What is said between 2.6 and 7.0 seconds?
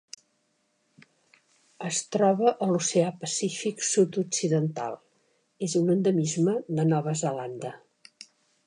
a l'Oceà Pacífic sud-occidental: és un endemisme de